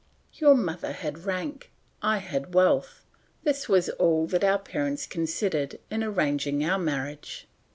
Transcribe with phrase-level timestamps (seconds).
[0.33, 3.05] "Your mother had rank, I had wealth;
[3.43, 7.47] this was all that our parents considered in arranging our marriage.